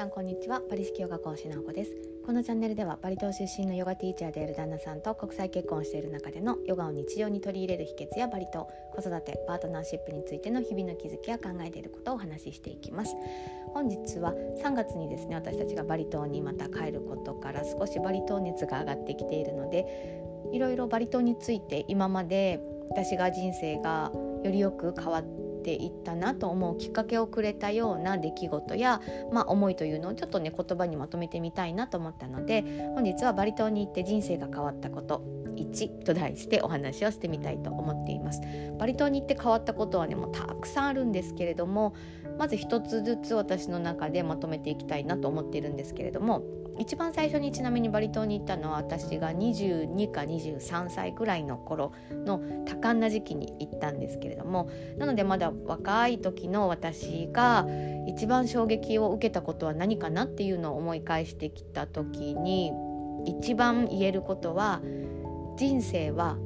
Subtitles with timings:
[0.00, 0.62] さんこんにちは。
[0.66, 1.92] バリ式ヨガ講師の子です。
[2.24, 13.14] このチャンネルではバリ島出身のヨガティーチャーである旦那さんと国際結婚している中でのヨガを日常に取り入れる秘訣やバリ島子育てパートナーシップについての日々の気づきや考えていることをお話ししていきます。
[13.74, 14.32] 本日は
[14.64, 19.84] 3月にですね私たちがバリ島にまた帰ることから少しバリ島熱が上がってきているので
[20.50, 22.58] いろいろバリ島について今まで
[22.88, 24.10] 私が人生が
[24.42, 29.00] よりよく変わってていったなと思うきっかけをくれたような出来事や、
[29.32, 32.62] まあ、思いというのをちょっとね言葉にまとめてみたいなと思ったので
[32.94, 35.22] 本日はバリ島に行って人生が変わったこと
[35.56, 38.40] 1と題してお話をしてみたいと思っています。
[38.78, 41.94] バリ島に行って変わったことはねもうたくさんあるんですけれども
[42.40, 46.42] まず一つずつ私の中でまとめていきたいなと思っているんですけれども
[46.78, 57.66] 一番最初にちなみにバリ島に行ったのは私が22か23歳ぐらいの頃の多感な時期に行ったんですけれどもなのでまだ若い時の私が
[58.08, 62.72] 一番衝撃を受けたことは何かなっていうのを思い返してきた時に
[63.26, 64.80] 一番言えることは
[65.58, 66.38] 人生は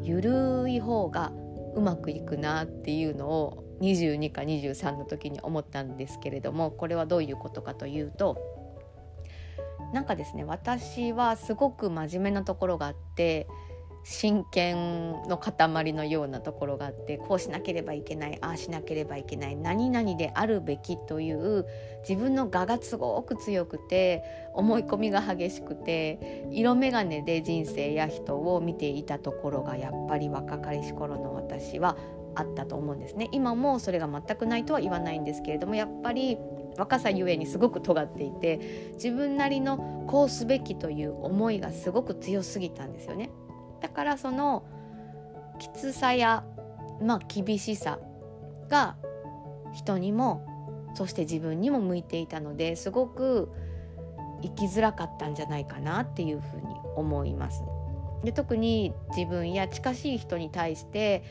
[0.00, 1.32] ゆるい方が
[1.74, 8.38] うまくいくなっていうのを22か23の時に思ったんですけれどもこれはどういうことかというと
[9.92, 13.46] なんかですね私はすごく真面目なところがあって
[14.06, 21.64] 真剣の塊のようなところがあってこうしなければいけないああしなければいけない何々であるべきという
[22.06, 31.96] 自分の我がすごく強くて思い込みが激しくて色眼鏡で人生や人を見ていたところがやっぱり若かりし頃の私は
[32.34, 36.38] あったと思うんですね今もそれが全くないとは言わないんですけれどもやっぱり
[36.76, 43.30] 若さゆえにすごく尖っていて自分なりのこうすべきという思いがすごく強すぎたんですよね。
[43.80, 44.64] だからその
[45.58, 46.44] きつさや、
[47.00, 48.00] まあ、厳しさ
[48.68, 48.96] が
[49.72, 50.44] 人にも
[50.94, 53.50] そして自分にも向いていたのですごく
[54.42, 57.62] 生きづらかったんじゃないかなっていうふうに思います。
[58.22, 61.22] で特に自分や近しい人に対して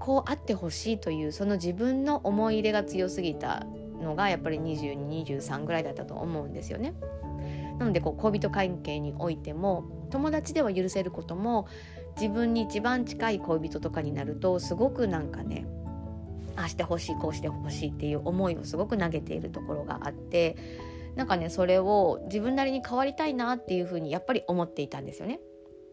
[0.00, 3.66] こうあってほしいというその自分の思い入れが強すぎた
[4.02, 6.94] のがやっぱり2223ぐらいだったと思うんですよね。
[7.78, 11.66] なのでこう恋人関係においても友達では許せることも
[12.16, 15.66] 自分に一番近い恋人とかになるとすごくなんかね
[16.56, 20.56] ああしてほしいこうしてほしいっていう思いをすごく投げているところがあって
[21.16, 25.40] なんかねそれを自分なりに変わりたいなっていうふうにやっぱり思っていたんですよね。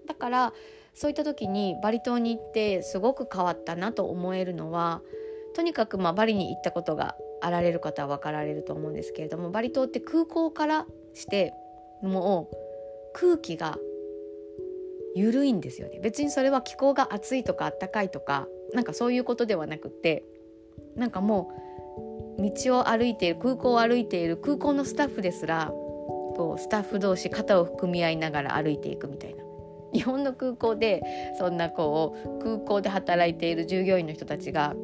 [0.07, 0.53] だから
[0.93, 5.01] そういった時にバリ島に行ってすごく変わったなと思えるのは
[5.55, 11.53] とにかくまあバリに行ったことがあられる方は分かられると思うんですけれどもバリ島って空港からして
[12.01, 12.55] もう
[13.13, 13.77] 空気が
[15.15, 15.99] 緩いんですよね。
[15.99, 20.23] 別にそれは気候が暑いとかあったかいとかなんかそういうことではなくって
[20.95, 21.51] なんかも
[22.37, 29.46] う道を歩いている空港を歩いている空港のスタッフですらこうスタッフ同士肩を組み合いながら歩いていくみたいな。
[29.93, 31.01] 日本の空港で
[31.37, 34.75] そんなこう空港で働いている従業員の人たちが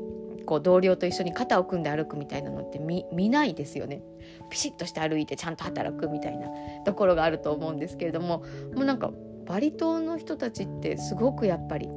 [0.45, 4.01] こう同僚と一緒に肩を組んで歩くみたいなのって見ないですよね。
[4.49, 6.47] ピシッとして歩いてちゃんと働くみたいな
[6.85, 8.43] ところがあると思うんですけれども
[8.73, 9.11] もうなんか
[9.45, 11.89] バリ島の人たちってすごくやっぱり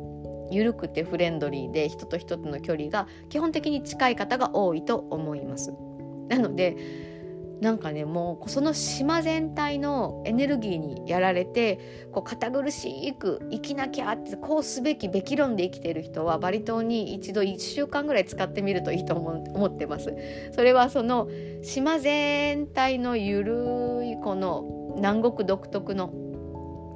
[0.51, 5.73] 緩くてフレンドリーで人と人との距離が基本的に近い方が多いと思います。
[6.29, 6.77] なので
[7.61, 20.15] なんかねもうその島全体のエネルギーにやられてこう堅苦しく生きなきゃってこうすべきべき論で生きている人はバリ島に一度1週間ぐらい使ってみるといいと思ってます。
[20.53, 21.29] それはその
[21.63, 26.13] 島全体のゆるいこの南国独特の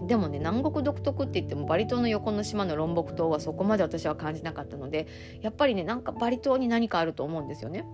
[0.07, 5.07] でもね南国独特って言ってもバリ島の横の島のロンボク島はそこまで私は感じなかったので
[5.41, 7.85] やっぱりねなんかバリ島に何かあると思うんですよね。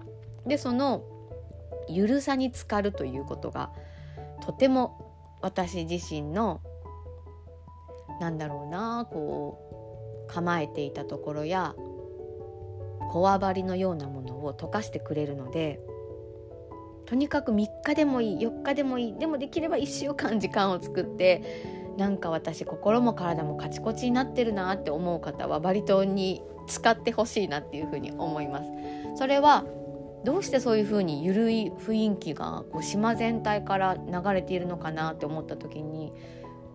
[0.47, 1.05] でその
[1.89, 3.71] ゆるさに浸かるということが
[4.45, 6.61] とても私自身の
[8.21, 11.75] なんだろうなこう構えていたところや
[13.11, 15.81] こわばりのようなものを溶かしてくれるので
[17.07, 28.71] とにかく3日でもいい4日でもいいでもできれば1週間時間を作ってなんか私心も体もカチコチになってるなって思う方はバリ島に使ってほしいなっていうふうに思います。
[29.17, 29.65] それは
[30.27, 36.13] どうしてそういう風に緩い雰囲気がこう島全体から流れているのかなって思った時に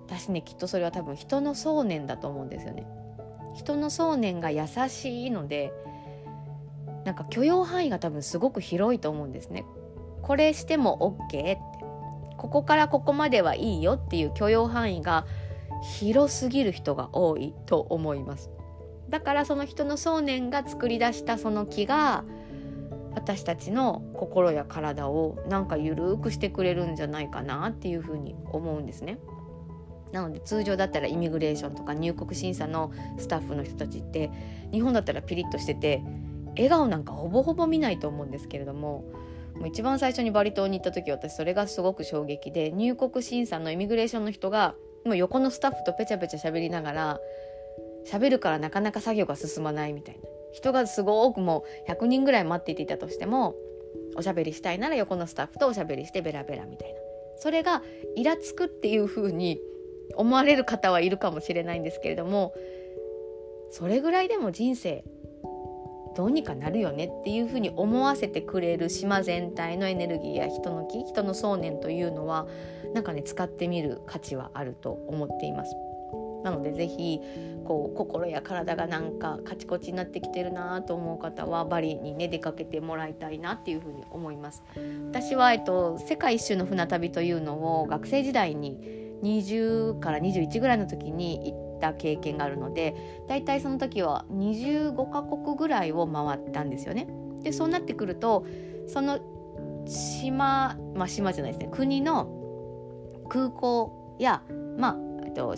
[0.08, 2.88] 私ねきっとそれは多分人の想念だと思うんですよね。
[3.54, 5.74] 人の想念が優しいので
[7.04, 9.66] なんか許容範囲が多分すごく広いと思うんですね。
[10.22, 11.60] これしても OK って
[12.38, 15.26] ここからここまではいいよっていう許容範囲が
[16.00, 18.50] 広すぎる人が多いと思います。
[19.10, 22.24] だからその人の想念が作り出したその木が
[23.14, 29.20] 私たちの心や体をなんかゆるくしてくれるんじゃないかなっていうふうに思うんですね。
[30.12, 34.30] なので通常だったらイミグレーションとか入国審査のスタッフの人たちって
[34.72, 36.04] 日本だったらピリッとしてて
[36.56, 39.06] 笑顔なんかほぼほぼ見ないと思うんですけれども
[39.56, 44.76] もう一番最初にバリ島に行った時私それがすごく衝撃で入国審査のイミグレーションの人が
[45.06, 47.20] もう横のスタッフとペチャペチャ喋りながら
[48.06, 50.22] 喋るからなかなか作業が進まないみたいな
[50.54, 53.56] 人がすごくもう100人ぐらい待っていたとしても
[54.16, 57.00] おしゃべりしたいなら横のスタッフとおしゃべりしてベラベラみたいな
[57.38, 57.82] それが
[58.16, 59.60] イラつくっていう風に
[60.16, 62.54] 思われる方はいるかもしれないんですけれども
[63.72, 65.04] それぐらいでも人生
[66.16, 72.48] どうにかなるよねっていうふうに思わせてくれる島全体のエネルギーや人の気人の想念というのは
[72.94, 75.74] なんかね使ってみる価値はあると思っています。
[76.44, 77.20] なのでぜひ
[77.66, 84.64] こう心や体がなんかカチコチになってきてるなと思う方はバリにね出かけてもらいたいなっていうふうに思います。
[85.10, 88.78] 私は、えっと、世界一周の船旅というのを学生時代に
[89.24, 97.08] 20から21ぐらいの時に行った経験があるのでだいたいその時は25カ国ぐらいを回ったんですよね。
[97.44, 98.46] でそうなってくると
[98.88, 99.20] その
[99.88, 102.30] 島まあ島じゃないですね国の
[103.30, 104.44] 空港や
[104.78, 105.56] まあえっと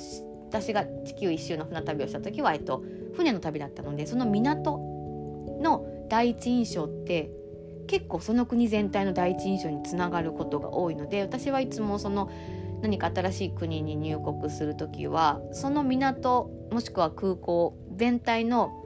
[0.53, 2.83] 私が地球一周の船旅をした時は、えっと、
[3.15, 4.77] 船の旅だったのでその港
[5.59, 7.31] の第一印象って
[7.87, 12.29] 結構その国全体の第一印象につながることが多いので私はいつもその
[12.83, 18.79] 何か新しい国に入国する時はその港もしくは空港全体の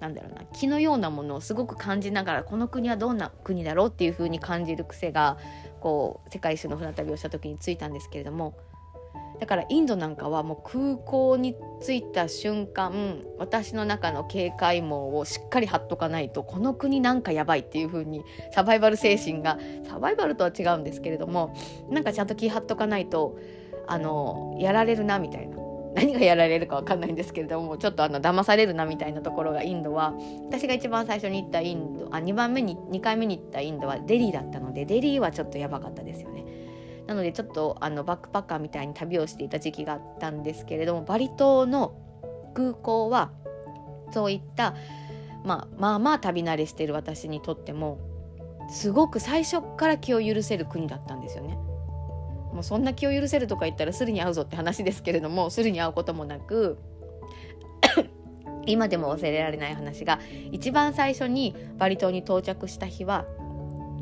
[0.00, 5.36] なんだろうな気のようなものをすごく感じながらこの国はどんな国だろうっていう風に感じる癖が
[5.80, 8.56] こう世界一周の船旅をした時についたんですけれども
[9.40, 19.58] だからインドなんかはもう空港に着いた瞬間私の中の警戒網をしっかり張っとかないとこの国なんかやばいっていう風にサバイバル精神が
[19.88, 21.54] サバイバルとは違うんですけれども
[21.88, 23.38] なんかちゃんと気張っとかないと
[23.86, 25.56] あのやられるなみたいな
[25.94, 30.14] 何がやられるか分かんないんですけれどもちょっとあの騙されるなみたいなところがインドは
[30.46, 36.44] 私が一番最初に行ったインドあ2番目に2回目に行ったインドはデリーだったのでデリーはちょっとやばかったですよね。
[37.08, 41.96] なのでちょっとあのバックパッカーみたいに旅をしていた時期があったんですけれどもバリ島の
[42.54, 43.32] 空港は
[44.12, 44.74] そういった、
[45.42, 47.98] まあ、まあまあ旅慣れしてる私にとっても
[48.70, 51.54] すごく最初から気を許せる国だったんですよね。
[52.52, 56.78] もうそんな気を許せるとか言ったらするに会うぞって話ですけれどもするに会うこともなく
[58.66, 60.18] 今でも忘れられない話が
[60.50, 63.26] 一番最初にバリ島に到着した日は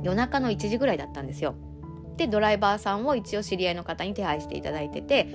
[0.02, 1.54] 夜中の1時ぐらいだったんですよ。
[2.16, 5.28] でドライバーさんを一応知り合いの方に手配していただいてて、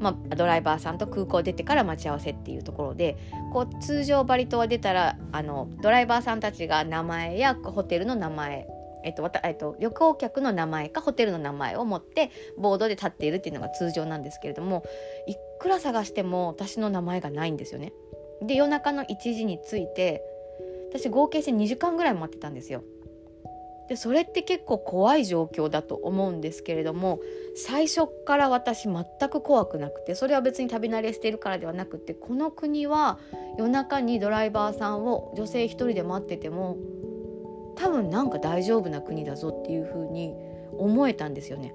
[0.00, 3.16] まあ、ドライバーさんと空港出てから待ち合わせっていうところで
[3.52, 8.66] こう通常バリ島は出たらあのドライバーさんたちが名前やホテルの名前
[9.04, 14.84] えっとえっと、旅行客の名前かホテルの名前を持ってボードで立っているっていうのが通常なんですけれども
[15.28, 17.92] いくら探しても私の名前がないんですよね。
[18.42, 20.22] で夜中の1時に着いて
[20.90, 22.82] 私合計して2時間ぐらい待ってたんですよ。
[23.88, 27.20] でそれって結構怖い状況だと思うんですけれども
[27.54, 33.18] 最初から私全く怖くなくてそれは別に旅慣れしてるからではなくてこの国は
[33.58, 36.76] 夜中にドライバーさんを女性一人で待ってても
[37.76, 40.34] 多分なんか大丈夫な国だぞっていう風に
[40.78, 41.74] 思えたんですよね。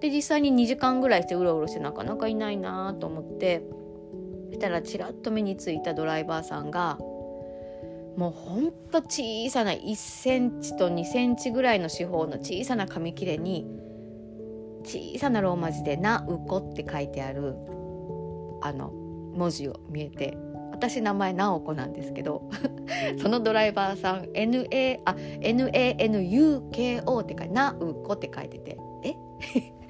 [0.00, 3.62] で実際に2時間ぐらいしてうろうろしてなかなかいないなと思って
[4.48, 6.98] そしたらちらっと目についたドライバーさんが
[8.16, 13.66] もうほんと小さな1センチと2センチぐらいの四方の小さな紙切れに
[14.84, 17.54] 小さなローマ字で「なうこ」って書いてある
[18.62, 18.90] あの
[19.34, 20.36] 文字を見えて
[20.72, 22.48] 私名前直子なんですけど
[23.20, 29.14] そのドライバーさん NA あ NANUKO って書いて「なうこ」って書いててえ？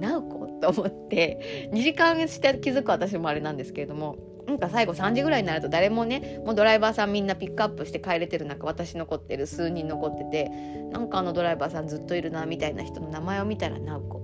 [0.00, 10.48] なうこと思って2時間して気づく私もあれなんですけれどもなんか最後3時ぐらいになると誰もねもうドライバーさんみんなピックアップして帰れてる中私残ってる数人残ってて
[10.92, 14.20] なんかあのドライバーさんずっといるなみたいな人の名前を見たら「なおこ」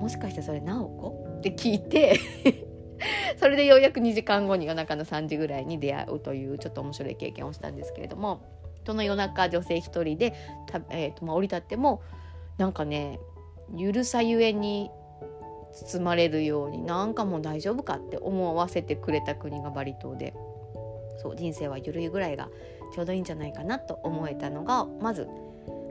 [0.00, 2.18] もしかしてそれ「なおこ?」って聞いて
[3.38, 8.42] それでようやく2時間後に夜中の3時ぐらいに出会うというちょっと面白い経験をしたんですけれども
[8.84, 10.32] その夜中女性一人で
[10.66, 12.02] た、えーとまあ、降り立っても
[12.56, 13.20] なんかね
[13.76, 14.90] ゆるさゆえに
[15.84, 20.34] 包まれるようになんかもう大丈夫かって思わせてくれた国がバリ島で。
[21.20, 22.48] そう人生は緩いぐらいが
[22.94, 25.28] ちょうどいいんじゃないかなと思えたのがまず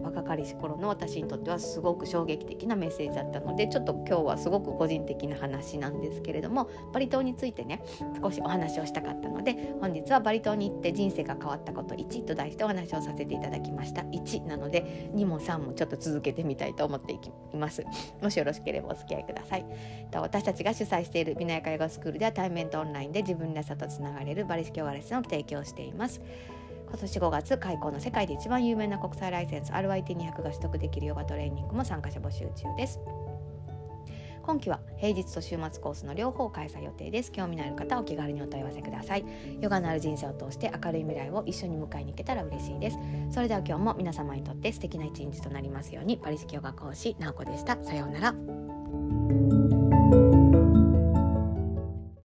[0.01, 7.81] 若かりし頃の私にとってはすごく衝撃的なメッセージだったのでちょっと今日はすごく個人的な話なんですけれどもバリ島についてね
[8.21, 14.01] 少しお話をしたかったので本日はバリ島に行って人生が変わったこと1と題してお話をさせていただきました。
[14.01, 17.19] 1なので2も3もちょっと続けてみたいと思ってい
[17.55, 17.85] ます。
[18.21, 19.65] もしよろしければお付き合いください。
[20.13, 26.21] 私たちが主催している美奈ヤヨガスクールでは対面とオンラインで自分らしさとつながれるバリ式ヨガレッスンを提供しています。
[26.87, 32.99] 今年5月開講の世界で一番有名な国際ライセンス RIT200 が取得できるヨガトレーニングも参加者募集中です。
[34.47, 37.33] 今期は平日と週末コースの両方開催予定です。
[37.33, 39.25] 興味のある方はお気軽にお問い合わせください。
[39.59, 42.97] ヨガのある人生を通して明るい未来を一緒に迎えに行けたら嬉しいです。
[43.29, 46.17] それでは今日も皆様にとって素敵な一日となりますように。
[46.17, 47.77] パリ式ヨガ講師なおこでした。
[47.83, 48.56] さようなら。